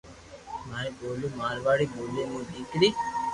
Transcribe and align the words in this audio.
ماري 0.69 0.89
ٻولي 0.99 1.27
مارواڙي 1.39 1.85
ٻولي 1.93 2.21
مون 2.31 2.43
نيڪري 2.53 2.89